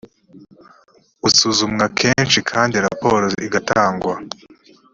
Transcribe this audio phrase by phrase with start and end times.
[1.21, 4.13] busuzumwa kenshi kandi raporo igatangwa